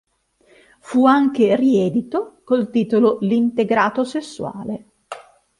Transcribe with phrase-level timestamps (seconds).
[0.79, 4.85] Fu anche riedito col titolo L'integrato sessuale.